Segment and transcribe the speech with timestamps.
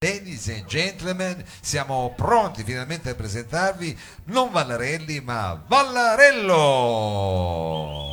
[0.00, 6.54] Ladies and gentlemen, siamo pronti finalmente a presentarvi non Vallarelli ma Vallarello.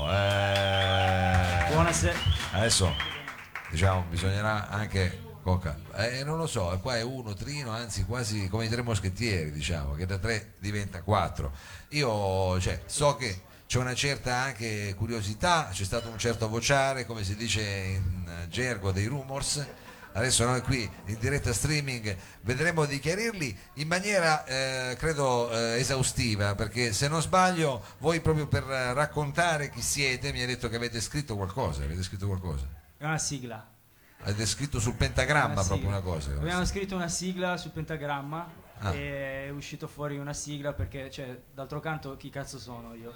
[0.09, 2.17] Eh, Buonasera.
[2.53, 2.91] adesso
[3.69, 6.07] diciamo bisognerà anche con calma.
[6.07, 9.93] Eh, non lo so, qua è uno trino, anzi quasi come i tre moschettieri, diciamo,
[9.93, 11.51] che da tre diventa quattro.
[11.89, 17.23] Io cioè, so che c'è una certa anche curiosità, c'è stato un certo vociare, come
[17.23, 19.63] si dice in gergo dei rumors.
[20.15, 26.55] Adesso noi qui in diretta streaming vedremo di chiarirli in maniera eh, credo eh, esaustiva
[26.55, 31.01] perché se non sbaglio voi proprio per raccontare chi siete mi hai detto che avete
[31.01, 32.65] scritto qualcosa, avete scritto qualcosa.
[32.97, 33.67] È una sigla.
[34.21, 36.31] Avete scritto sul pentagramma Una proprio una cosa.
[36.31, 38.93] Abbiamo scritto una sigla sul pentagramma Ah.
[38.93, 43.11] e è uscito fuori una sigla perché, cioè, d'altro canto, chi cazzo sono io?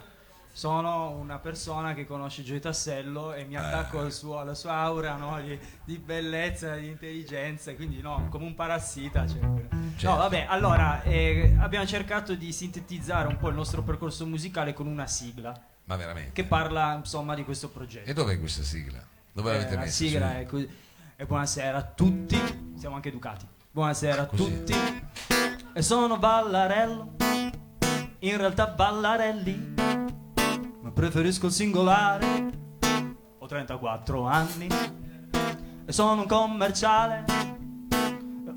[0.52, 5.16] Sono una persona che conosce Gioia Tassello e mi attacco al suo- alla sua aura
[5.16, 9.26] no, di, di bellezza, di intelligenza, quindi no, come un parassita.
[9.26, 10.09] cioè, Certo.
[10.09, 14.87] No, vabbè, allora eh, abbiamo cercato di sintetizzare un po' il nostro percorso musicale con
[14.87, 15.54] una sigla
[15.85, 16.32] Ma veramente.
[16.34, 18.09] che parla insomma di questo progetto.
[18.09, 19.02] E dov'è questa sigla?
[19.31, 19.91] Dove Eh, l'avete la messa?
[19.93, 20.70] sigla Su- è così.
[21.15, 22.74] E buonasera a tutti.
[22.77, 23.46] Siamo anche educati.
[23.71, 24.43] Buonasera a Così.
[24.43, 24.74] tutti.
[25.74, 27.15] E sono Ballarello.
[28.20, 29.76] In realtà Ballarelli.
[31.00, 32.26] Preferisco il singolare.
[33.38, 34.68] Ho 34 anni.
[35.86, 37.24] E sono un commerciale.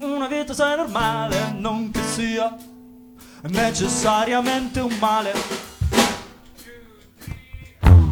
[0.00, 1.54] Una vita sei normale.
[1.56, 2.52] Non che sia
[3.42, 5.32] necessariamente un male.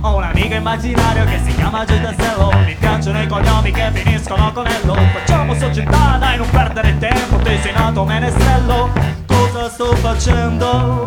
[0.02, 4.50] Ho un amico immaginario che si chiama Gio Tassello Mi piacciono i cognomi che finiscono
[4.52, 8.90] con Ello Facciamo società, dai non perdere tempo Te sei nato menestrello
[9.26, 11.06] Cosa sto facendo?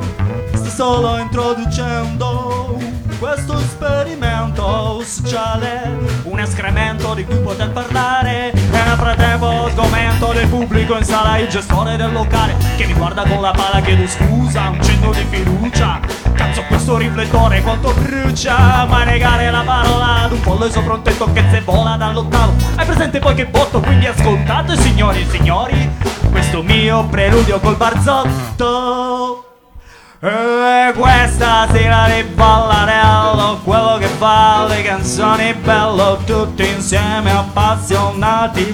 [0.53, 2.62] Sto solo introducendo
[3.23, 5.01] Questo esperimento.
[5.01, 8.51] Sociale Un escremento di cui poter parlare.
[8.51, 13.23] E nel frattempo sgomento del pubblico in sala Il gestore del locale Che mi guarda
[13.23, 16.01] con la pala chiedo scusa Un cenno di fiducia.
[16.33, 21.31] Cazzo questo riflettore quanto brucia Ma negare la parola ad un pollo sopra un tetto
[21.31, 22.51] che se vola dall'ottavo.
[22.75, 25.89] Hai presente poi che botto quindi ascoltate signori e signori
[26.29, 29.52] Questo mio preludio col barzotto
[30.25, 38.71] e questa sera di ballarello Quello che fa le canzoni bello Tutti insieme appassionati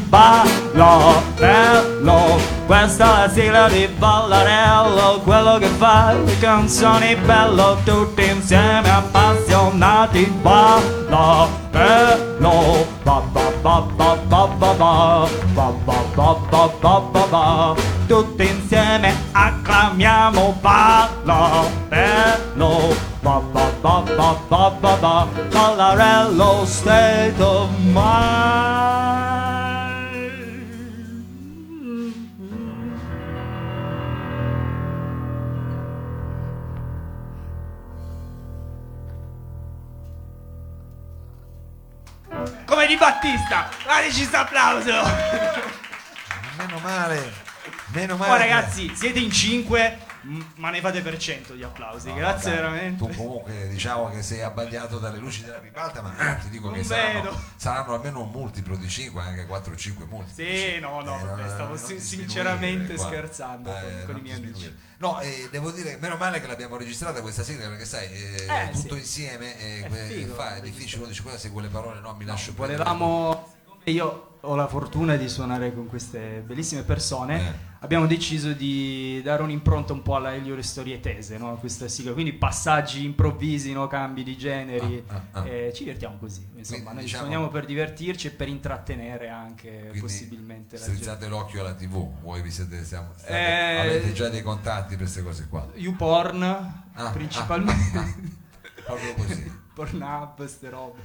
[0.73, 8.29] Ballo, bello Questa è la sigla di ballarello Quello che fa le canzoni bello Tutti
[8.29, 16.69] insieme appassionati Ballo, bello Ba ba ba ba ba ba ba Ba ba ba ba
[16.79, 17.75] ba ba ba
[18.07, 27.69] Tutti insieme acclamiamo Ballo, bello Ba ba ba ba ba ba ba Ballarello state of
[27.91, 29.58] mind
[42.65, 44.91] Come di Battista, dateci questo applauso!
[46.57, 47.33] Meno male,
[47.87, 48.31] meno male.
[48.31, 49.97] Oh che- ragazzi, siete in 5,
[50.55, 52.09] ma ne fate per 100 di applausi.
[52.09, 53.05] No, Grazie dai, veramente.
[53.07, 56.83] Tu comunque diciamo che sei abbagliato dalle luci della ribalta, ma ti dico Non che
[56.83, 60.45] saranno, saranno almeno un multiplo di 5, anche 4 o 5 multipli.
[60.45, 64.75] Sì, no, no, Eh, vabbè, stavo sinceramente scherzando con- Eh, con non i miei amici.
[64.97, 68.69] No, eh, devo dire, meno male che l'abbiamo registrata questa sigla perché sai, eh, Eh,
[68.73, 68.99] tutto sì.
[68.99, 72.25] insieme eh, È figo, fa, è difficile, uno dice cosa se quelle parole no, mi
[72.25, 72.83] lascio prendere".
[72.83, 73.53] Volevamo.
[73.85, 77.39] Io ho la fortuna di suonare con queste bellissime persone.
[77.39, 77.53] Eh.
[77.81, 81.55] Abbiamo deciso di dare un'impronta un po' alla Elio Le Storie Tese, no?
[81.57, 82.13] questa sigla.
[82.13, 83.87] Quindi passaggi improvvisi, no?
[83.87, 85.03] cambi di generi.
[85.07, 85.47] Ah, ah, ah.
[85.47, 86.47] Eh, ci divertiamo così.
[86.55, 91.01] Insomma, Quindi, noi diciamo- suoniamo per divertirci e per intrattenere anche possibilmente la gente.
[91.01, 94.97] strizzate l'occhio alla tv, voi vi siete, siamo, state- Eh, avete già dei contatti per
[95.03, 95.67] queste cose qua.
[95.75, 97.97] YouPorn, Ah, principalmente.
[97.97, 98.13] ah, ah,
[98.85, 99.57] proprio così.
[99.79, 100.99] Pornhub, ste robe.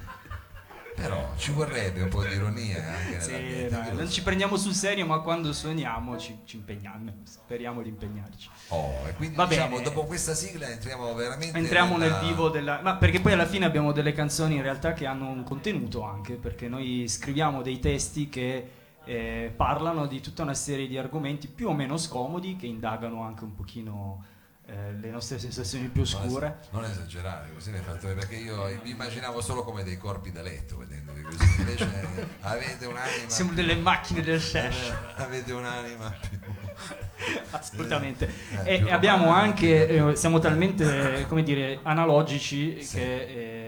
[0.95, 5.05] Però ci vorrebbe un po' di ironia anche Sì, no, non ci prendiamo sul serio,
[5.05, 7.11] ma quando suoniamo ci, ci impegniamo.
[7.23, 8.49] Speriamo di impegnarci.
[8.69, 9.83] Oh, e quindi Va diciamo, bene.
[9.83, 12.79] dopo questa sigla entriamo veramente Entriamo nella- nel vivo della.
[12.81, 16.35] Ma perché poi alla fine abbiamo delle canzoni in realtà che hanno un contenuto anche,
[16.35, 18.69] perché noi scriviamo dei testi che
[19.03, 23.43] eh, parlano di tutta una serie di argomenti più o meno scomodi, che indagano anche
[23.43, 24.23] un pochino
[24.67, 26.57] eh, le nostre sensazioni più Non es- oscure.
[26.71, 30.41] Non esagerare, così ne hai fatto perché io mi immaginavo solo come dei corpi da
[30.41, 31.43] letto vedendoli così.
[31.59, 31.87] Invece
[32.41, 33.27] avete un'anima.
[33.29, 34.91] Siamo più- delle macchine del sesh.
[35.15, 36.39] Avete un'anima più.
[37.51, 38.29] Assolutamente.
[38.63, 42.95] Eh, e abbiamo anche, eh, siamo talmente, come dire, analogici Sì.
[42.97, 43.64] che eh,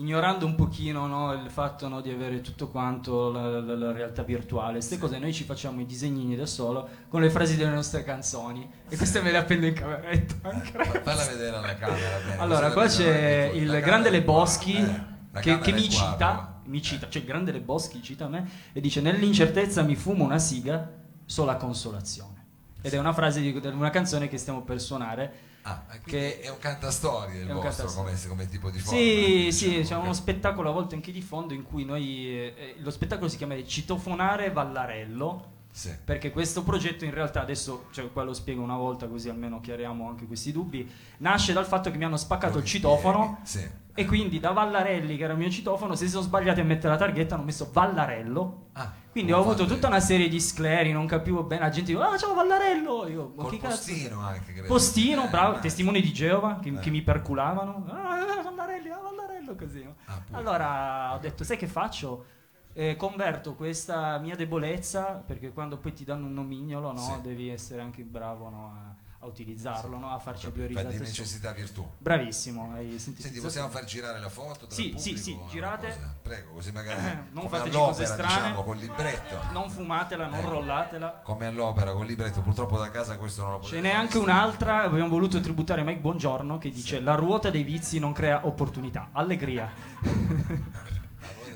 [0.00, 4.22] ignorando un pochino no, il fatto no, di avere tutto quanto la, la- la realtà
[4.22, 8.02] virtuale, queste cose noi ci facciamo i disegnini da solo con le frasi delle nostre
[8.02, 12.18] canzoni e queste me le appendo in cameretta anche Fa- Falla vedere alla camera.
[12.24, 17.08] bene, allora, qua c'è il grande Le Boschi eh, che, che mi cita, mi cita,
[17.08, 20.90] cioè il grande Le Boschi cita me e dice nell'incertezza mi fumo una siga,
[21.26, 22.38] sola consolazione.
[22.82, 25.48] Ed è una frase di di una canzone che stiamo per suonare.
[25.70, 28.98] Ah, che- è un cantastorie il vostro come, come tipo di forma.
[28.98, 30.14] Sì, sì, diciamo, c'è uno ok.
[30.14, 32.28] spettacolo a volte anche di fondo in cui noi...
[32.38, 35.58] eh, lo spettacolo si chiama Citofonare Vallarello.
[35.72, 35.94] Sì.
[36.04, 40.08] Perché questo progetto in realtà adesso, cioè qua lo spiego una volta così almeno chiariamo
[40.08, 43.64] anche questi dubbi, nasce dal fatto che mi hanno spaccato il citofono Sì.
[44.00, 46.88] E quindi da Vallarelli, che era il mio citofono, se si sono sbagliati a mettere
[46.92, 48.68] la targhetta hanno messo Vallarello.
[48.72, 52.10] Ah, Quindi ho avuto tutta una serie di scleri, non capivo bene, la gente diceva,
[52.12, 53.08] ah ciao Vallarello!
[53.08, 53.76] Io, ma chi cazzo?
[53.76, 54.66] postino anche, credo.
[54.68, 55.60] Postino, Eh, bravo, eh.
[55.60, 56.78] testimoni di Geova che, Eh.
[56.78, 57.84] che mi perculavano.
[57.88, 59.86] Ah, Vallarelli, ah, Vallarello, così.
[60.06, 62.24] Ah, allora ho detto, sai che faccio?
[62.72, 67.20] Eh, converto questa mia debolezza, perché quando poi ti danno un nomignolo, no, Sì.
[67.20, 68.89] devi essere anche bravo no,
[69.22, 71.86] a, utilizzarlo, no, a farci due Fa di necessità virtù.
[71.98, 73.26] Bravissimo, hai sentito?
[73.26, 74.66] Senti, possiamo far girare la foto?
[74.66, 76.16] Tra Sì, sì, sì, girate.
[76.22, 77.02] Prego, così magari
[77.32, 78.34] Non come fateci cose strane.
[78.34, 79.38] diciamo, col libretto.
[79.52, 80.48] Non fumatela, non Eh.
[80.48, 81.20] rollatela.
[81.22, 84.84] Come all'opera col libretto, purtroppo da casa questo non lo potete Ce n'è anche un'altra,
[84.84, 89.70] abbiamo voluto tributare Mike Buongiorno che dice la ruota dei vizi non crea opportunità, allegria.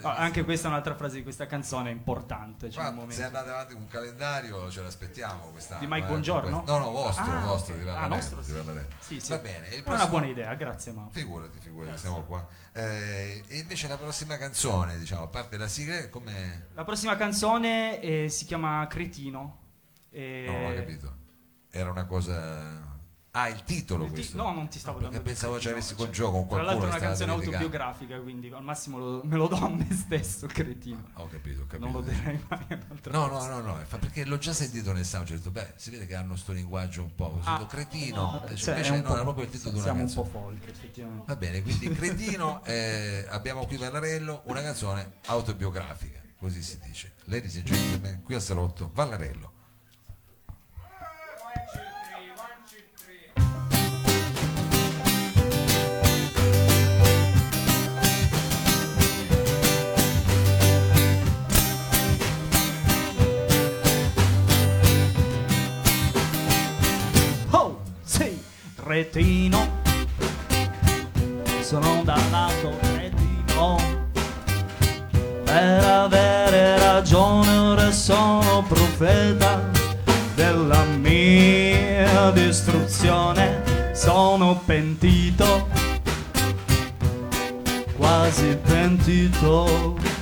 [0.09, 2.67] Ah, anche questa è un'altra frase di questa canzone importante.
[2.77, 5.81] Un Ma se andate avanti con un calendario ce l'aspettiamo quest'anno.
[5.81, 6.63] Di Mike eh, Buongiorno?
[6.67, 7.81] No, no, vostro, Ah, vostro, ok.
[7.83, 8.53] di Ah, nostro, sì.
[8.99, 9.31] Sì, sì.
[9.31, 9.67] Va bene.
[9.69, 11.09] il È una prossimo- buona idea, grazie Mao.
[11.11, 12.47] Figurati, figurati, siamo qua.
[12.73, 16.69] Eh, e invece la prossima canzone, diciamo, a parte la sigla, come...
[16.75, 19.59] La prossima canzone eh, si chiama Cretino.
[20.11, 21.17] Eh, Non ho capito.
[21.71, 22.93] Era una cosa...
[23.37, 24.37] Ah, il titolo il ti- questo.
[24.37, 26.67] no, non ti stavo No, dando pensavo ci avessi cioè, col gioco con Tra qualcuno.
[26.67, 30.47] l'altro è una canzone autobiografica, quindi al massimo lo- me lo do a me stesso,
[30.47, 31.03] Cretino.
[31.15, 31.85] Ho capito, ho capito.
[31.91, 35.05] Non lo direi mai a un'altra No, no, no, no, perché l'ho già sentito nel
[35.05, 38.41] sound, ho detto, beh, si vede che hanno sto linguaggio un po' Ah, detto, cretino,
[38.55, 40.29] Cioè, invece no, era proprio il titolo di una Siamo un canzone.
[40.31, 41.25] po' folk, effettivamente.
[41.27, 47.15] Va bene, quindi Cretino, eh, abbiamo qui Vallarello, una canzone autobiografica, così si dice.
[47.25, 49.53] Ladies and gentlemen, qui al salotto, Vallarello.
[68.95, 69.83] Cretino.
[71.63, 73.77] Sono dal lato cretino.
[75.43, 79.69] Per avere ragione ora sono profeta
[80.37, 83.63] della mia distruzione.
[83.93, 85.69] Sono pentito,
[87.97, 90.14] quasi pentito.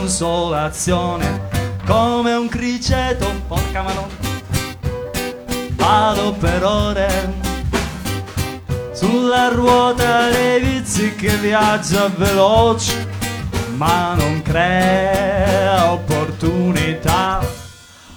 [0.00, 1.48] Consolazione
[1.86, 4.28] come un criceto, porca madonna.
[5.72, 7.34] Vado per ore
[8.92, 13.08] sulla ruota dei vizi che viaggia veloce,
[13.76, 17.40] ma non crea opportunità.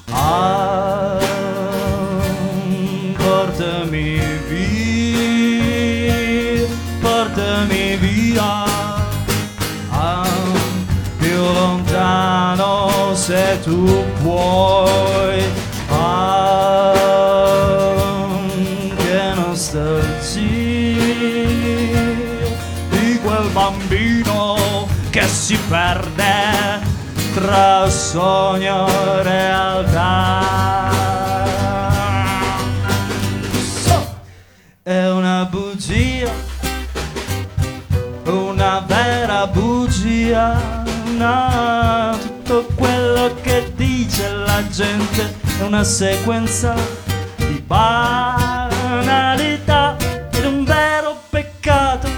[0.10, 1.03] Ah,
[13.84, 15.44] tu puoi
[15.90, 16.94] ah,
[18.96, 20.42] che nostalgia
[22.90, 26.80] di quel bambino che si perde
[27.34, 30.53] tra sogno e realtà
[44.84, 46.76] la gente è una sequenza
[47.38, 48.76] di banalità
[50.32, 52.10] ed un vero peccato.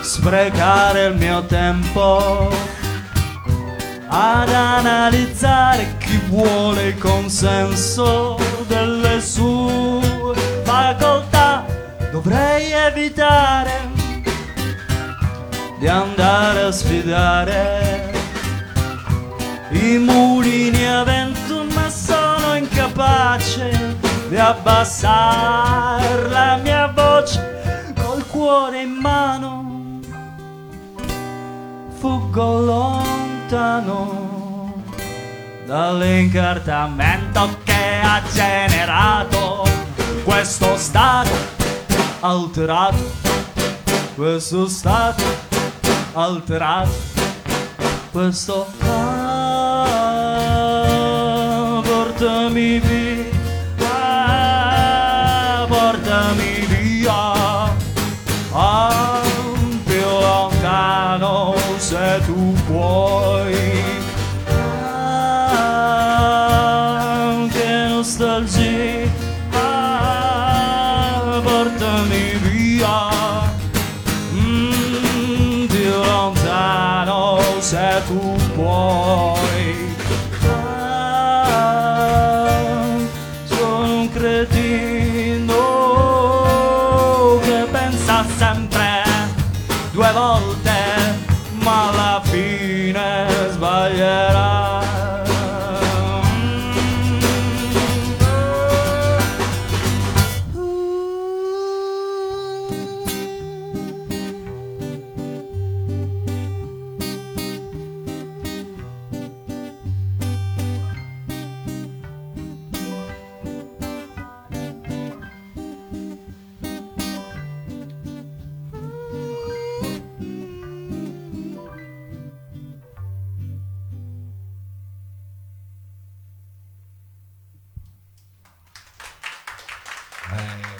[0.00, 2.50] Sprecare il mio tempo
[4.08, 11.64] ad analizzare chi vuole il consenso delle sue facoltà.
[12.10, 13.92] Dovrei evitare
[15.78, 18.12] di andare a sfidare
[19.74, 23.96] i mulini a vento, ma sono incapace
[24.28, 30.00] di abbassare la mia voce col cuore in mano.
[31.98, 34.24] Fuggo lontano
[35.66, 39.62] dall'incartamento che ha generato
[40.24, 41.30] questo stato
[42.20, 43.12] alterato,
[44.14, 45.22] questo stato
[46.12, 46.92] alterato,
[48.10, 49.03] questo ah,
[52.24, 53.13] samimi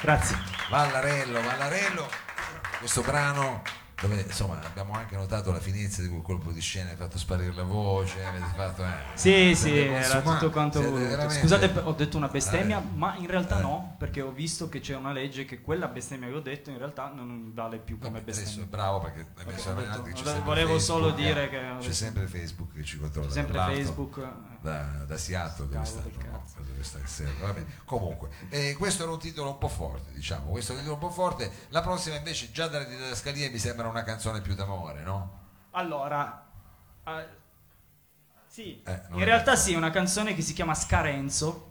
[0.04, 0.36] Grazie.
[0.68, 2.06] Vallarello, Vallarello,
[2.78, 3.62] questo brano
[4.08, 7.52] dove insomma abbiamo anche notato la finezza di quel colpo di scena, hai fatto sparire
[7.54, 8.84] la voce, avete fatto...
[8.84, 12.96] Eh, Sì, siete sì, era tutto quanto veramente- Scusate, ho detto una bestemmia, Eh.
[12.96, 13.62] ma in realtà Eh.
[13.62, 16.78] no, perché ho visto che c'è una legge che quella bestemmia che ho detto in
[16.78, 18.66] realtà non vale più come Vabbè, adesso bestemmia.
[18.68, 21.48] bravo perché hai messo ho avanti detto- c'è volevo- sempre volevo solo Facebook, dire eh.
[21.48, 24.16] che- c'è sempre Facebook che ci controlla Sempre dall'alto, Facebook.
[24.18, 24.52] eh.
[24.60, 26.44] da, da Seattle dove Cavolo sta, del no?
[26.66, 27.32] dove sta che serve.
[27.46, 27.66] Va bene.
[27.84, 31.06] comunque eh, questo era un titolo un po' forte diciamo questo è un titolo un
[31.06, 35.42] po' forte la prossima invece già dalle didascalie mi sembra una canzone più d'amore no?
[35.70, 36.46] Allora,
[37.06, 37.26] eh,
[38.46, 39.56] sì, Eh, in realtà canzone.
[39.56, 41.70] sì, è una canzone che si chiama Scarenzo.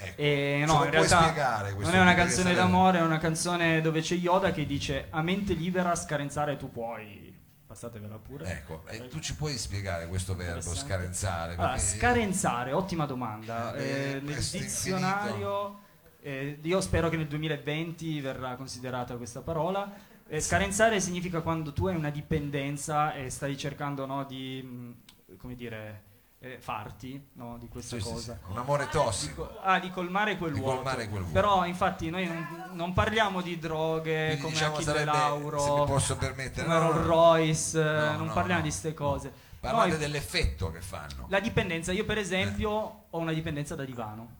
[0.00, 0.20] Ecco.
[0.20, 4.52] E no, in realtà non è una canzone d'amore, è una canzone dove c'è Yoda
[4.52, 7.36] che dice a mente libera scarenzare tu puoi.
[7.66, 8.46] Passatevela pure.
[8.50, 13.74] ecco e tu ci puoi spiegare questo verbo scarenzare Allora, perché- scarenzare, ottima domanda.
[13.74, 15.80] Eh, Eh, nel dizionario,
[16.22, 19.90] eh, io spero che nel 2020 verrà considerata questa parola.
[20.30, 25.54] Eh, scarenzare significa quando tu hai una dipendenza e stai cercando no, di, mh, come
[25.54, 26.02] dire,
[26.40, 28.38] eh, farti no, di questa Sì, sì, cosa.
[28.44, 30.76] sì, un amore tossico Dico- ah, di colmare quel Di vuoto.
[30.76, 31.32] colmare quel vuoto.
[31.32, 35.70] Però infatti noi non, non parliamo di droghe Quindi, come diciamo, Achille sarebbe, Lauro, se
[35.72, 37.06] mi posso permettere come no, Rolls.
[37.06, 39.32] Royce, eh, No, non no, parliamo di queste cose.
[39.60, 42.70] parlate Noi- dell'effetto che fanno la dipendenza, io per esempio
[43.08, 44.36] ho una dipendenza da divano.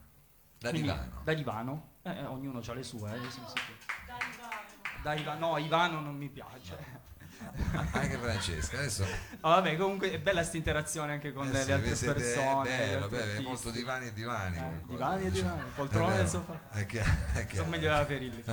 [0.58, 1.82] da Quindi, divano Da divano.
[2.02, 3.18] Eh, eh, ognuno ha le sue, eh.
[5.02, 5.50] Da divano.
[5.50, 6.96] No, Ivano non mi piace.
[7.92, 9.04] anche Francesca adesso
[9.40, 12.68] Ah, vabbè, comunque è bella questa interazione anche con eh le sì, altre siete- persone.
[12.68, 15.52] è bello, bello, è molto divani e divani Eh, qualcosa, divani e diciamo.
[15.54, 16.60] divani, poltrone e sofà.
[17.54, 18.44] Sono meglio della Ferilli.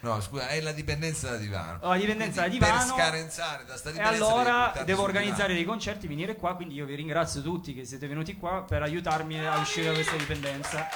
[0.00, 2.94] no scusa è la dipendenza da divano Ho la dipendenza da Quindi divano.
[2.94, 5.54] per scarenzare da sta E dipendenza devi allora devo organizzare divano.
[5.54, 9.44] dei concerti, venire qua, quindi io vi ringrazio tutti che siete venuti qua per aiutarmi
[9.46, 10.86] a uscire da questa dipendenza.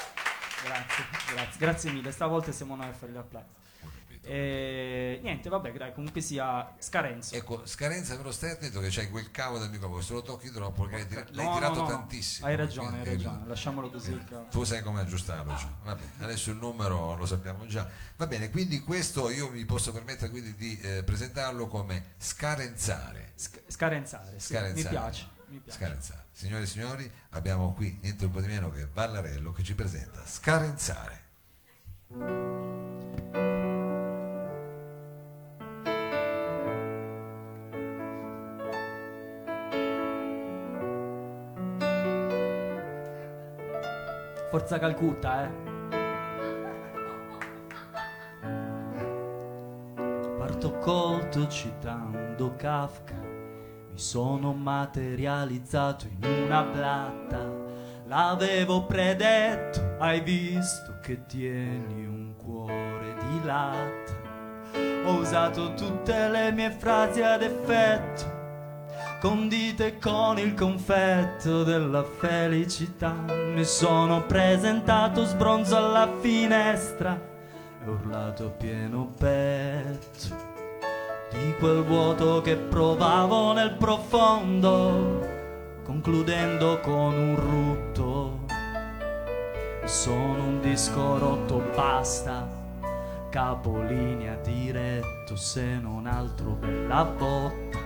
[0.64, 1.04] Grazie,
[1.34, 2.12] grazie, grazie mille.
[2.12, 3.60] Stavolta siamo noi a fare gli applausi.
[4.24, 7.34] E niente, vabbè, dai, comunque sia Scarenzo.
[7.34, 10.84] ecco scarenza però stai attento che c'hai quel cavo del microfono se lo tocchi troppo
[10.86, 11.88] perché l'hai, No, l'hai no, tirato no, no.
[11.88, 14.16] tantissimo Hai ragione, hai ragione, lasciamolo così.
[14.24, 14.46] cavolo.
[14.48, 15.68] tu sai come aggiustarlo già.
[15.82, 20.30] Vabbè, adesso il numero lo sappiamo già va bene quindi questo io mi posso permettere
[20.30, 24.74] quindi di eh, presentarlo come scarenzare Sc- scarenzare, sì, Scarenzare.
[24.84, 25.28] mi piace.
[25.48, 25.78] Mi piace.
[25.78, 26.24] Scarenzare.
[26.30, 30.24] Signore e signori, abbiamo qui niente un po' di meno che Vallarello che ci presenta
[30.24, 31.20] Scarenzare.
[44.52, 45.50] Forza Calcutta, eh.
[50.36, 57.50] Parto colto citando Kafka, mi sono materializzato in una blatta.
[58.04, 64.12] L'avevo predetto, hai visto che tieni un cuore di latta.
[65.06, 68.41] Ho usato tutte le mie frasi ad effetto
[69.22, 73.14] condite con il confetto della felicità.
[73.54, 77.16] Mi sono presentato sbronzo alla finestra
[77.84, 80.50] e urlato pieno petto
[81.30, 85.24] di quel vuoto che provavo nel profondo,
[85.84, 88.40] concludendo con un rutto.
[89.84, 92.48] Sono un disco rotto, basta.
[93.30, 97.81] Capolinea diretto, se non altro bella botta.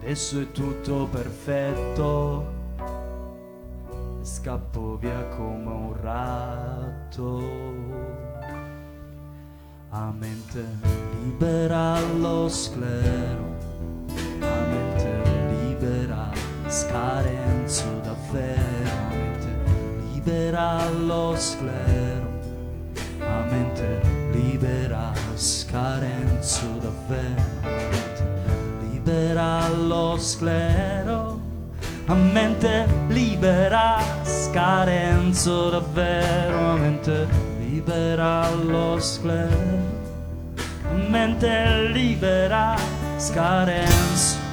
[0.00, 2.56] Adesso è tutto perfetto.
[4.22, 7.42] Scappo via come un ratto.
[9.90, 10.64] A mente
[11.22, 13.56] libera lo sclero,
[14.40, 16.30] a mente libera
[16.66, 19.56] scarenzo davvero, a mente
[20.12, 22.28] libera lo sclero,
[23.20, 24.00] a mente
[24.30, 27.42] libera scarenzo davvero,
[29.68, 31.40] libera lo sclero,
[32.06, 37.26] a mente libera scarenzo davvero, a mente
[37.58, 39.56] libera lo sclero,
[40.90, 42.76] a mente libera
[43.16, 44.46] scarenzo.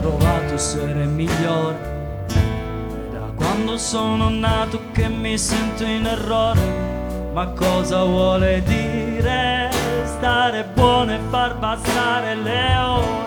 [0.00, 1.76] provato essere migliore
[3.10, 6.86] da quando sono nato che mi sento in errore
[7.32, 9.05] ma cosa vuole dire
[10.04, 13.26] stare buono e far passare le ore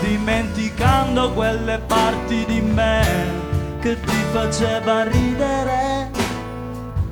[0.00, 3.02] dimenticando quelle parti di me
[3.80, 6.10] che ti faceva ridere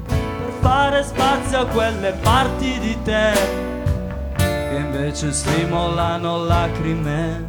[0.06, 3.32] per fare spazio a quelle parti di te
[4.36, 7.46] che invece stimolano lacrime.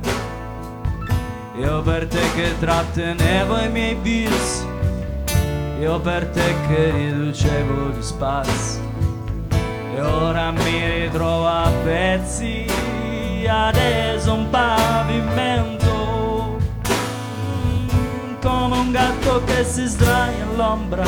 [1.57, 4.65] Io per te che trattenevo i miei bis
[5.79, 8.88] io per te che riducevo gli spazi
[9.99, 12.69] ora mi ritrovo a pezzi
[13.49, 15.87] adesso un pavimento.
[18.41, 21.05] Come un gatto che si sdraia all'ombra.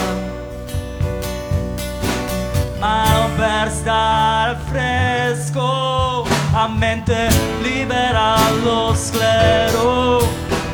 [2.80, 7.30] Ma non per stare fresco a mente
[7.62, 10.20] libera lo sclero.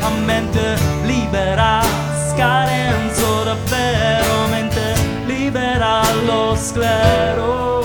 [0.01, 1.81] A mente libera
[2.29, 4.93] scarenzo davvero mente
[5.25, 7.76] libera lo sclero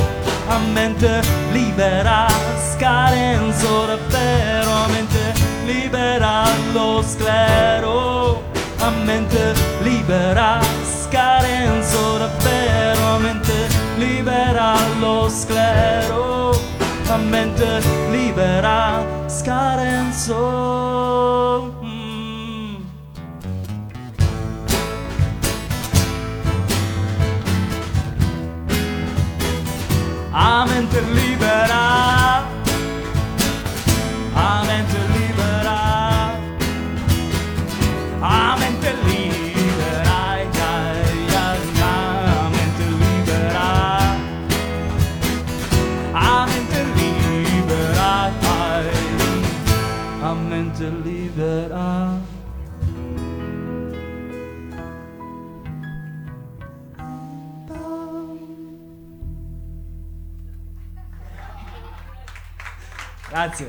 [0.63, 2.27] a mente libera
[2.73, 5.35] scarenzo davvero a mente
[5.67, 8.43] libera lo sclero.
[8.79, 16.51] A mente libera scarenzo davvero a mente libera lo sclero.
[17.09, 20.43] A mente libera scarenzo
[30.35, 31.01] a mente
[63.33, 63.67] Grazie.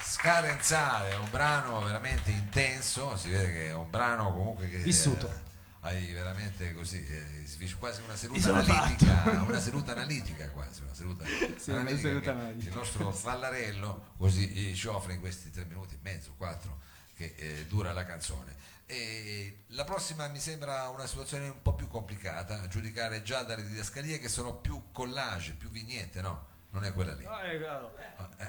[0.00, 4.76] Scarenzale, è un brano veramente intenso, si vede che è un brano comunque che...
[4.78, 5.26] Vissuto.
[5.28, 5.40] eh,
[5.80, 11.70] hai veramente così, eh, quasi una seduta analitica, una seduta analitica quasi, una seduta Sì,
[11.70, 12.70] una analitica seduta che analitica.
[12.70, 16.78] il nostro Fallarello così eh, ci offre in questi tre minuti e mezzo, quattro,
[17.16, 18.54] che eh, dura la canzone.
[18.88, 23.66] E la prossima mi sembra una situazione un po' più complicata, a giudicare già dalle
[23.66, 26.46] didascalie che sono più collage, più vignette, no?
[26.70, 27.24] Non è quella lì.
[27.24, 27.58] Eh,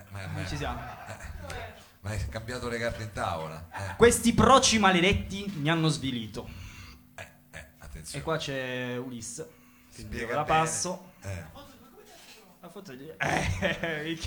[0.09, 0.79] ma, ma- Ci siamo.
[2.01, 3.67] ma hai cambiato le carte in tavola.
[3.73, 6.47] Eh, Questi proci maledetti mi hanno svilito.
[7.15, 8.19] eh, eh, attenzione.
[8.19, 9.49] E qua c'è Ulisse.
[9.89, 10.59] Spiega la bene.
[10.59, 11.13] passo.
[11.23, 11.43] Eh,
[12.59, 13.07] La foto di...
[13.17, 14.17] Eh,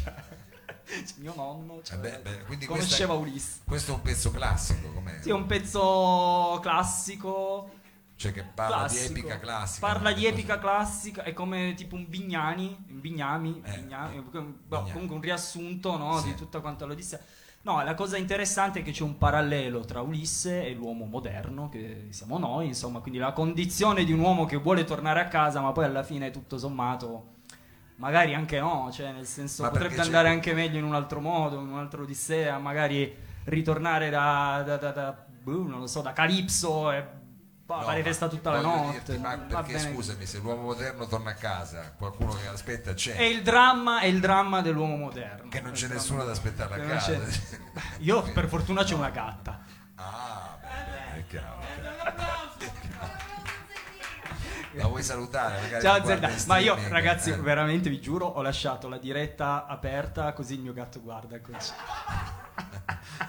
[1.19, 1.81] mio nonno.
[1.83, 3.61] cioè, eh beh, beh, conosceva questa- Ulisse.
[3.65, 5.19] questo è un pezzo classico, com'è?
[5.21, 7.71] Sì, è un pezzo classico.
[8.17, 9.13] Cioè che parla classico.
[9.13, 9.87] di epica classica.
[9.87, 10.17] Parla no?
[10.17, 14.91] di epica classica, è come tipo un Bignani, un Bignami, Eh, Bignami, eh, boh, Bignami.
[14.93, 16.27] comunque un riassunto no, Sì.
[16.29, 17.19] di tutta quanta l'Odissea.
[17.63, 22.09] No, la cosa interessante è che c'è un parallelo tra Ulisse e l'uomo moderno, che
[22.11, 25.73] siamo noi, insomma, quindi la condizione di un uomo che vuole tornare a casa, ma
[25.73, 27.39] poi alla fine tutto sommato
[28.01, 31.61] magari anche no, cioè nel senso Ma potrebbe andare anche meglio in un altro modo,
[31.61, 36.91] in un'altra Odissea, magari ritornare da, da, da, da- boh, non lo so, da Calipso
[36.91, 37.03] e
[37.65, 38.91] boh, No, fare festa tutta la notte.
[39.05, 43.15] dirti, ma perché scusami, se l'uomo moderno torna a casa, qualcuno che aspetta c'è.
[43.17, 45.49] È il dramma, è il dramma dell'uomo moderno.
[45.51, 47.19] Che non c'è nessuno ad aspettarla a casa.
[47.99, 49.61] Io per fortuna c'è una gatta.
[49.97, 51.59] Ah, beh, è chiaro.
[54.75, 55.81] La vuoi salutare?
[55.81, 57.37] Ciao in Ma io ragazzi, eh.
[57.37, 61.37] veramente vi giuro, ho lasciato la diretta aperta così il mio gatto guarda.
[61.37, 61.73] eccoci.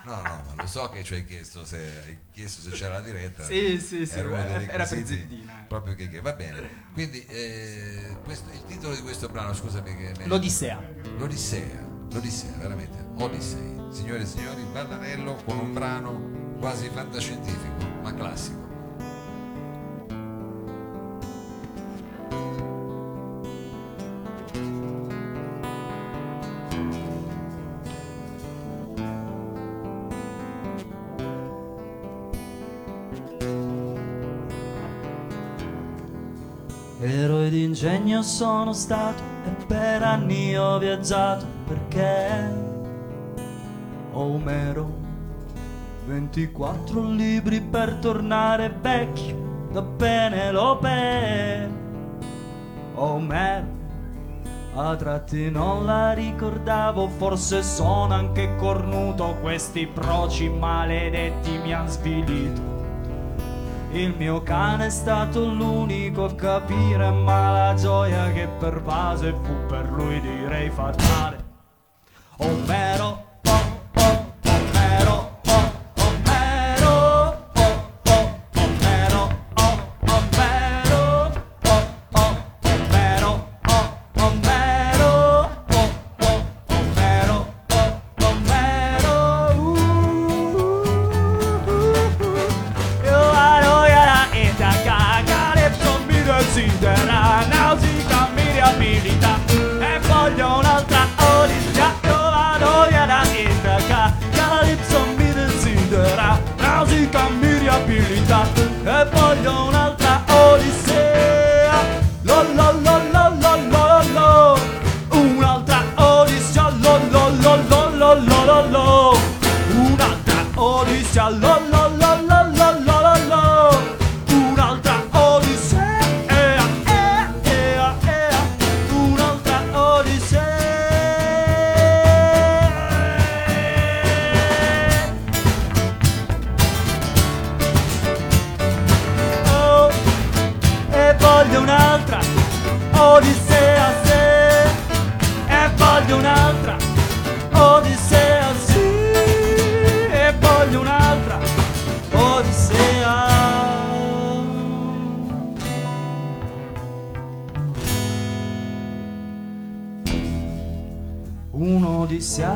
[0.03, 3.01] No, no, ma lo so che ci hai chiesto se, hai chiesto se c'era la
[3.01, 3.43] diretta.
[3.43, 5.59] Sì, sì, sì, Era era per Zeddina.
[5.61, 5.65] eh.
[5.67, 6.85] Proprio che, che va bene.
[6.93, 10.81] Quindi eh, questo- il titolo di questo brano, scusami che me- L'Odissea.
[11.17, 13.79] L'Odissea, l'Odissea, veramente, Odissei.
[13.91, 18.60] Signore e signori, Ballarello con un brano quasi fantascientifico, ma classico.
[38.21, 42.69] D'ingegno sono stato e per anni ho viaggiato perché
[44.13, 44.99] Omero
[46.05, 51.69] 24 libri per tornare vecchio da Penelope
[52.95, 53.79] Omero
[54.73, 62.70] a tratti non la ricordavo, forse sono anche cornuto, questi proci maledetti mi han svilito.
[63.93, 69.89] Il mio cane è stato l'unico a capire, ma la gioia che pervase fu per
[69.91, 71.43] lui direi fatale.
[72.37, 73.30] Omero,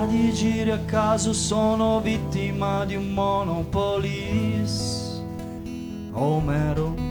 [0.07, 5.05] Di giri a caso sono vittima di un monopolis
[6.13, 7.05] Omero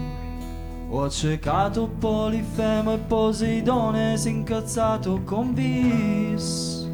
[0.89, 6.89] ho accecato Polifemo e Poseidone si incazzato con Vis.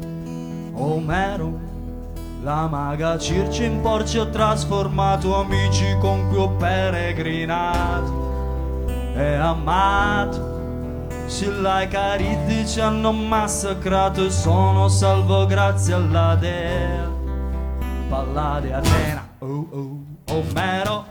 [0.73, 1.59] Omero
[2.41, 8.29] la maga Circe in porci ho trasformato amici con cui ho peregrinato.
[9.15, 10.50] E amato
[11.31, 17.09] Silla e Cariddi ci hanno massacrato e sono salvo grazie alla dea
[18.09, 19.29] Pallade Atena.
[19.39, 20.03] Oh oh.
[20.27, 21.10] Omero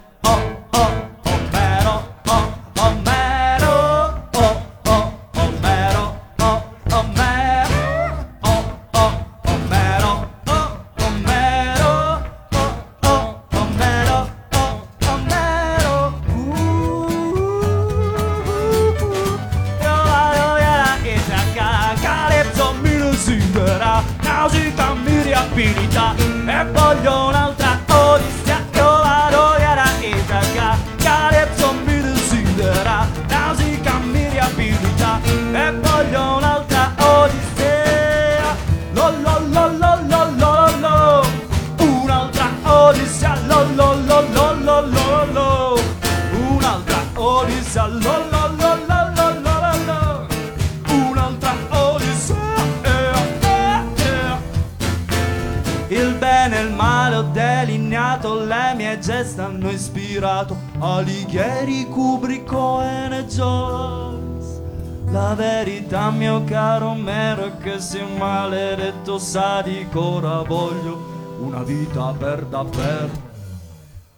[69.91, 70.97] ancora voglio
[71.41, 73.29] una vita per davvero.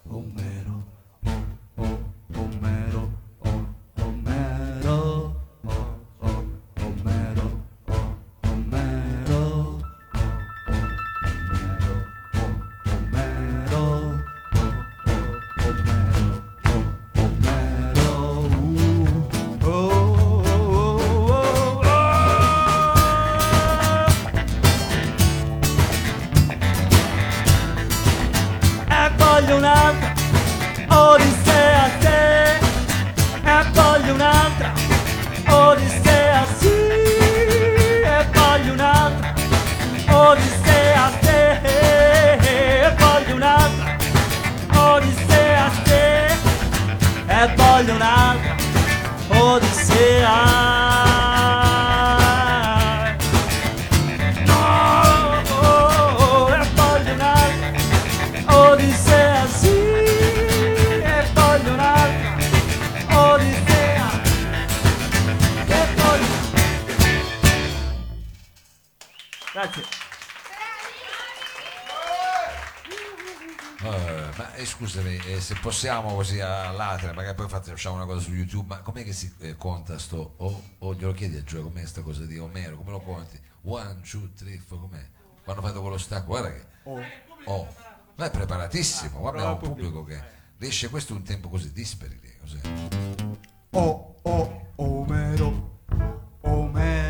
[0.08, 0.61] Oh.
[69.62, 69.84] Grazie.
[73.84, 78.18] Eh, ma eh, scusami, eh, se possiamo così all'altra, magari poi fate- facciamo una cosa
[78.18, 80.34] su YouTube, ma com'è che si eh, conta sto?
[80.38, 83.40] O, o glielo chiedi a Gioia, com'è sta cosa di Omero, come lo conti?
[83.62, 85.04] One, two, three, four, com'è?
[85.44, 86.66] Quando fate quello stacco, guarda che...
[87.44, 87.68] Oh,
[88.16, 90.20] ma è preparatissimo, qua abbiamo un pubblico che
[90.58, 92.20] riesce, questo è un tempo così disperi.
[92.40, 92.60] così.
[93.70, 95.78] Oh, oh, Omero,
[96.40, 97.01] Omero,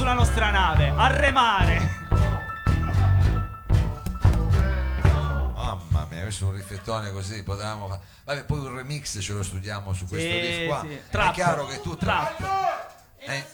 [0.00, 2.08] sulla nostra nave, a remare.
[5.52, 9.42] Mamma mia, questo è un riflettone così, potevamo fa- Vabbè, poi un remix ce lo
[9.42, 10.80] studiamo su questo Sì, riff qua.
[10.80, 10.94] sì.
[10.94, 11.34] È Trap.
[11.34, 12.88] chiaro che tu Trap.
[13.18, 13.44] È,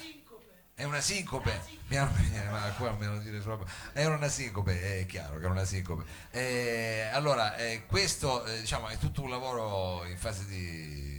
[0.77, 3.65] è una sincope, piano piano, ma qua non me lo dire troppo.
[3.93, 6.05] È una sincope, è chiaro che è una sincope.
[6.31, 11.16] Eh, allora, eh, questo eh, diciamo è tutto un lavoro in fase di.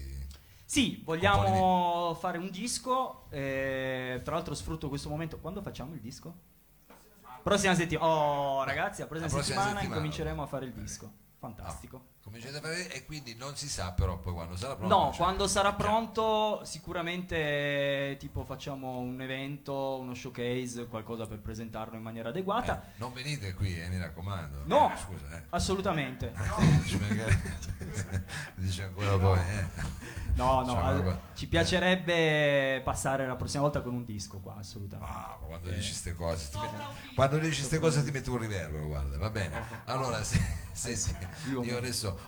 [0.69, 3.27] Sì, vogliamo fare un disco.
[3.30, 5.39] eh, tra l'altro sfrutto questo momento.
[5.39, 6.36] Quando facciamo il disco?
[7.41, 8.12] Prossima settimana.
[8.12, 9.95] Oh, ragazzi, la prossima, La prossima settimana, settimana.
[9.95, 11.10] incominceremo a fare il disco.
[11.39, 12.06] Fantastico.
[12.27, 14.93] Cominciate a fare e quindi non si sa però poi quando sarà pronto.
[14.93, 15.17] No, c'è.
[15.17, 22.27] quando sarà pronto sicuramente tipo facciamo un evento, uno showcase, qualcosa per presentarlo in maniera
[22.27, 22.83] adeguata.
[22.83, 24.63] Eh, non venite qui, eh, mi raccomando.
[24.65, 24.91] No.
[24.93, 25.43] Eh, scusa, eh.
[25.51, 26.33] Assolutamente.
[28.55, 29.65] Dice ancora poi, eh.
[30.35, 35.11] No, no, Cioè, al- ci piacerebbe passare la prossima volta con un disco qua, assolutamente.
[35.11, 38.37] Ah, ma quando dici queste cose, ti metti- quando dici queste cose ti metti un
[38.37, 39.59] riverbero, guarda, va bene.
[39.85, 40.39] Allora, se,
[40.73, 41.17] se- se-
[41.49, 41.79] Io- io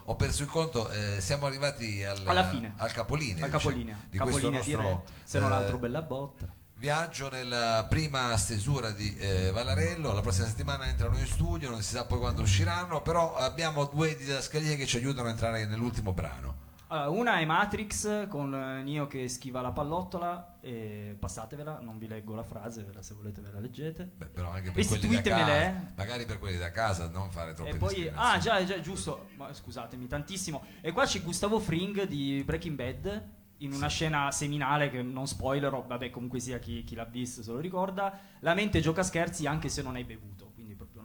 [0.06, 2.74] ho perso il conto, eh, siamo arrivati al, Alla fine.
[2.78, 6.02] al capolinea, Al diciamo, capolinea, di capolinea questo nostro diretto, se non eh, altro bella
[6.02, 6.48] botta.
[6.76, 10.14] viaggio nella prima stesura di eh, Valarello.
[10.14, 14.16] La prossima settimana entrano in studio, non si sa poi quando usciranno, però abbiamo due
[14.16, 16.68] didascalie che ci aiutano a entrare nell'ultimo brano.
[16.92, 22.08] Allora, una è Matrix con eh, Neo che schiva la pallottola e passatevela, non vi
[22.08, 24.10] leggo la frase, la- se volete ve la leggete.
[24.16, 25.74] Beh, però anche per quelli da casa, eh.
[25.96, 29.54] magari per quelli da casa, non fare troppe E poi, ah già, già, giusto, ma
[29.54, 30.64] scusatemi tantissimo.
[30.82, 35.86] E qua c'è Gustavo Fring di Breaking Bad in una scena seminale che non spoilerò,
[35.86, 38.20] vabbè comunque sia chi, chi l'ha visto se lo ricorda.
[38.40, 40.49] La mente gioca scherzi anche se non hai bevuto.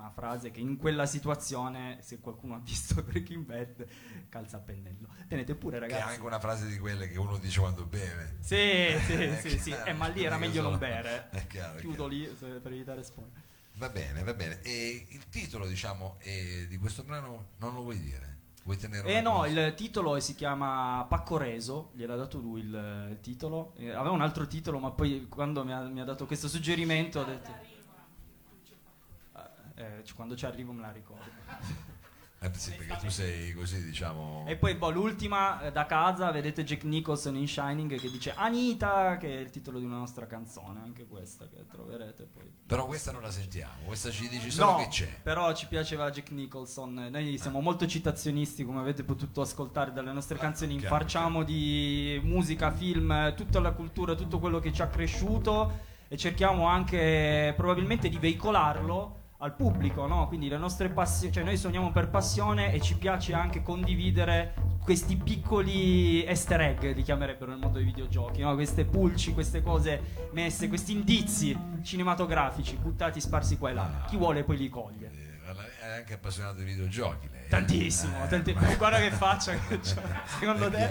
[0.04, 3.86] Una frase che in quella situazione, se qualcuno ha visto Breaking Bad,
[4.28, 5.08] calza a pennello.
[5.26, 6.12] Tenete pure Che è ragazzi.
[6.16, 8.36] anche una frase di quelle che uno dice quando beve.
[8.40, 9.70] Sì, sì, È sì, sì.
[9.70, 11.28] chiaro, Eh, ma lì era non è meglio non sono- bere.
[11.32, 13.32] È chiaro, è Chiudo lì se- per evitare spoiler.
[13.76, 14.60] Va bene, va bene.
[14.60, 18.32] E il titolo, diciamo, eh, di questo brano non lo vuoi dire?
[18.64, 19.48] Vuoi tenere Eh no, cosa?
[19.48, 23.72] il titolo si chiama Pacco Reso, gliel'ha dato lui il, il titolo.
[23.78, 27.20] Eh, aveva un altro titolo, ma poi quando mi ha, mi ha dato questo suggerimento
[27.20, 27.72] ho detto...
[29.76, 31.22] Eh, quando ci arrivo me la ricordo.
[32.40, 34.44] Eh, sì, perché tu sei così, diciamo...
[34.46, 39.16] E poi boh, l'ultima eh, da casa, vedete Jack Nicholson in Shining che dice Anita,
[39.16, 42.52] che è il titolo di una nostra canzone, anche questa che troverete poi.
[42.66, 45.20] Però questa non la sentiamo, questa ci dici solo No, che c'è.
[45.22, 47.08] però ci piaceva Jack Nicholson.
[47.10, 50.76] Noi siamo molto citazionisti, come avete potuto ascoltare dalle nostre canzoni.
[50.76, 56.18] chiaro, Infarciamo di musica, film, tutta la cultura, tutto quello che ci ha cresciuto e
[56.18, 60.26] cerchiamo anche probabilmente di veicolarlo al pubblico, no?
[60.28, 65.16] Quindi le nostre passioni, cioè noi sogniamo per passione e ci piace anche condividere questi
[65.16, 68.54] piccoli easter egg, li chiamerebbero nel mondo dei videogiochi, no?
[68.54, 74.04] Queste pulci, queste cose messe, questi indizi cinematografici buttati sparsi qua e là.
[74.06, 75.33] Chi vuole poi li coglie.
[75.80, 77.44] È anche appassionato di videogiochi lei.
[77.44, 77.48] eh?
[77.48, 79.78] Tantissimo, Eh, tanti- ma- guarda che faccia che.
[80.40, 80.88] Secondo te?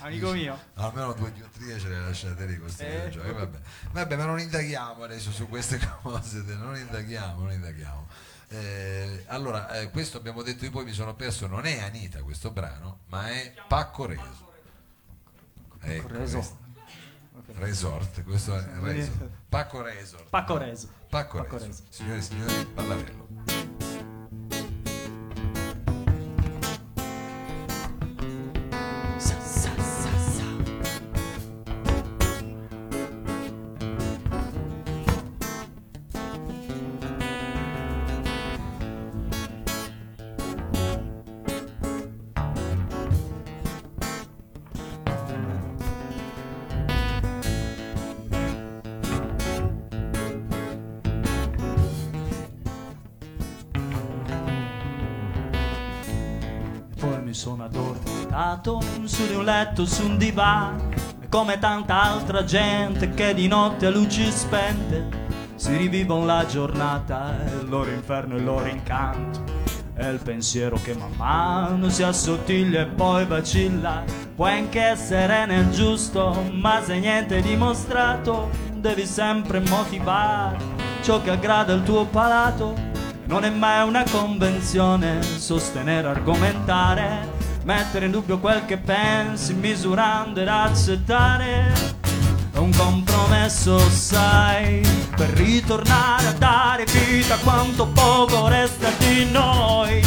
[0.00, 0.58] Amico mio.
[0.74, 2.90] Almeno due diottrie ce le lasciate lì questi Eh.
[2.90, 3.30] videogiochi.
[3.32, 3.58] Vabbè.
[3.90, 8.06] Vabbè, ma non indaghiamo adesso su queste cose, non indaghiamo, non indaghiamo.
[8.50, 12.50] Eh, allora, eh, questo abbiamo detto io poi mi sono perso, non è Anita questo
[12.50, 14.52] brano, ma è Pacco Reso.
[15.80, 16.36] Ecco, Reso.
[16.38, 16.58] questo.
[17.58, 19.28] Resort, questo è Resort.
[19.48, 20.28] Pacco Resort.
[20.28, 20.88] Pacco Reso.
[21.08, 21.66] Pacco, Pacco Reso.
[21.66, 21.82] Reso.
[21.88, 23.77] Signore e signori, Ballarello.
[57.38, 60.88] Suonatore dato su di un letto, su un divano,
[61.20, 67.36] e come tanta altra gente che di notte a luci spente si rivivono la giornata,
[67.46, 69.44] e il loro inferno e il loro incanto.
[69.94, 74.02] È il pensiero che man mano si assottiglia e poi vacilla.
[74.34, 80.56] Puoi anche essere nel giusto, ma se niente è dimostrato, devi sempre motivare
[81.02, 82.74] ciò che aggrada il tuo palato.
[83.24, 87.27] Non è mai una convenzione sostenere, argomentare,
[87.68, 91.96] mettere in dubbio quel che pensi, misurando ed accettare.
[92.54, 94.80] Un compromesso, sai,
[95.14, 100.02] per ritornare a dare vita a quanto poco resta di noi.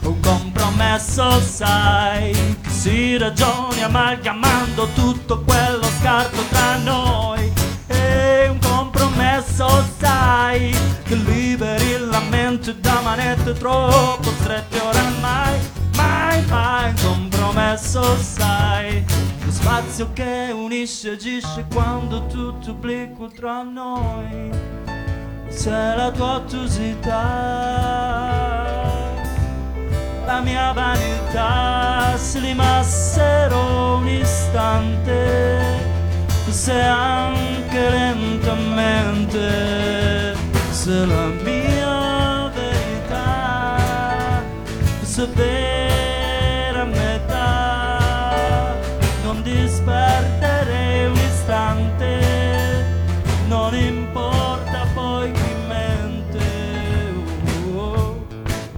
[0.00, 7.52] Un compromesso, sai, che si ragioni amalgamando tutto quello scarto tra noi.
[7.86, 15.80] E un compromesso, sai, che liberi la mente da manette troppo strette oramai.
[16.52, 19.02] Mai un compromesso, sai,
[19.42, 24.50] lo spazio che unisce e agisce quando tutto obliquo tra noi.
[25.48, 27.20] Se la tua ottusità
[30.26, 35.80] la mia vanità si limassero un istante,
[36.50, 39.40] se anche lentamente,
[40.70, 43.78] se la mia verità
[45.00, 45.91] fosse vera
[49.82, 49.94] non
[50.38, 52.86] disperdere un istante,
[53.48, 56.44] non importa poi chi mente.
[57.74, 58.26] Oh, oh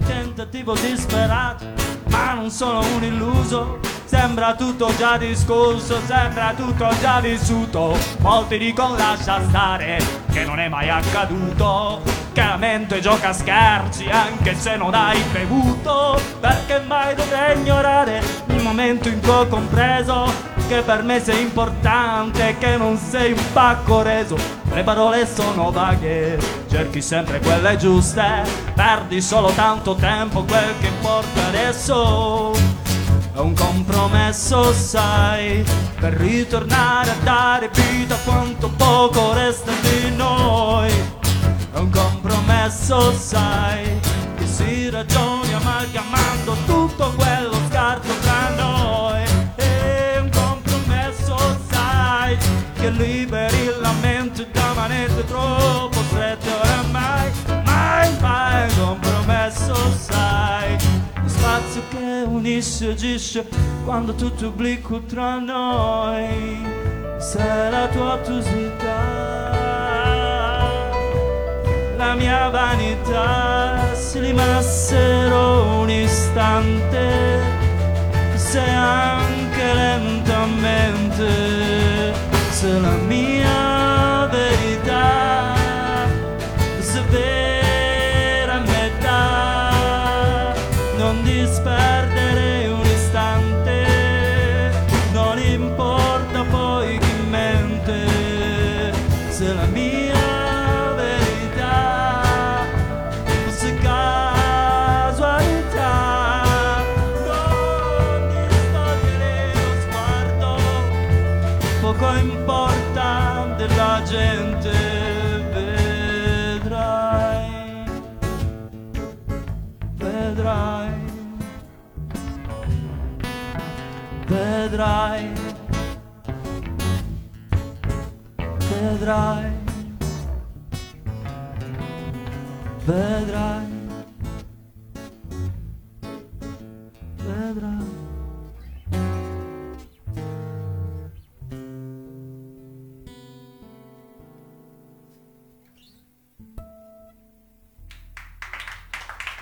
[0.05, 1.65] tentativo disperato,
[2.09, 3.79] ma non sono un illuso.
[4.05, 7.97] Sembra tutto già discusso, sembra tutto già vissuto.
[8.19, 12.01] Molti dicono lascia stare, che non è mai accaduto.
[12.33, 16.19] Che la mente gioca a scherzi anche se non hai bevuto.
[16.39, 22.55] Perché mai dovrei ignorare il momento in cui ho compreso che per me sei importante,
[22.57, 24.37] che non sei un pacco reso.
[24.71, 31.45] Le parole sono vaghe, cerchi sempre quelle giuste, perdi solo tanto tempo, quel che importa
[31.47, 32.51] adesso.
[33.33, 35.63] È un compromesso, sai,
[35.99, 40.89] per ritornare a dare vita a quanto poco resta di noi.
[41.73, 43.99] È un compromesso, sai,
[44.37, 47.54] che si ragioni amalgamando tutto quello
[52.85, 57.31] che liberi la mente da manette troppo strette oramai.
[57.63, 60.77] Mai, mai compromesso, sai,
[61.21, 63.47] lo spazio che unisce agisce
[63.85, 66.63] quando tutto obliquo tra noi.
[67.17, 69.63] Se la tua ottusità
[71.97, 77.39] la mia vanità si limassero un istante,
[78.35, 79.24] se anche
[82.65, 83.34] se la mia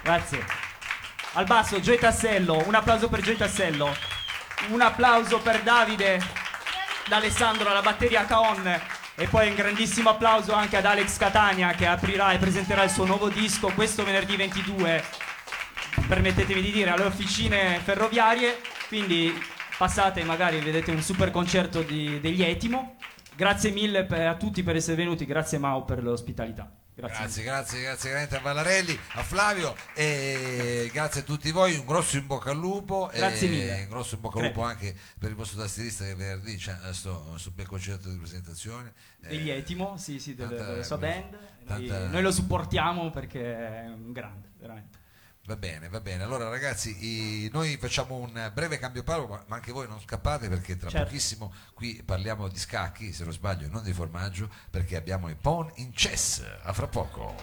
[0.04, 0.46] Grazie.
[1.34, 3.96] Al basso, Gioia Tassello, un applauso per Gioia Tassello.
[4.70, 6.22] Un applauso per Davide,
[7.08, 8.82] da Alessandro alla batteria Caon.
[9.16, 13.06] E poi un grandissimo applauso anche ad Alex Catania che aprirà e presenterà il suo
[13.06, 15.04] nuovo disco questo venerdì 22.
[16.08, 18.60] Permettetemi di dire, alle officine ferroviarie.
[18.88, 19.34] Quindi
[19.78, 22.98] passate, magari vedete un super concerto di- degli Etimo.
[23.36, 26.70] Grazie mille per- a tutti per essere venuti, grazie Mao per l'ospitalità.
[26.96, 27.18] Grazie.
[27.18, 32.18] Grazie, grazie, grazie veramente a Vallarelli, a Flavio e grazie a tutti voi, un grosso
[32.18, 33.82] in bocca al lupo Grazie e mille.
[33.82, 37.36] un grosso in bocca al lupo anche per il vostro tastierista che venerdì c'è sto,
[37.38, 38.94] sto bel concerto di presentazione.
[39.18, 41.38] Degli Eh, Etimo, sì, sì, tanta- della sua band.
[41.66, 44.98] Noi, tanta- noi lo supportiamo perché è un grande, veramente.
[45.46, 46.24] Va bene, va bene.
[46.24, 46.96] Allora ragazzi,
[47.46, 50.90] i- noi facciamo un breve cambio palo, ma ma anche voi non scappate perché tra
[50.90, 51.06] Certo.
[51.06, 55.36] pochissimo qui parliamo di scacchi, se non sbaglio, e non di formaggio, perché abbiamo i
[55.36, 56.42] Pon in Chess.
[56.64, 57.36] A fra poco.